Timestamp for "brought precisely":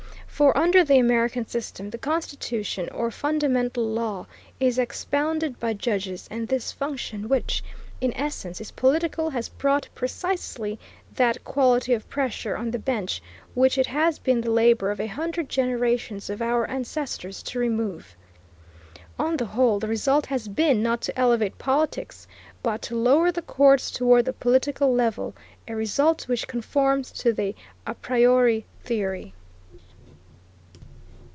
9.49-10.79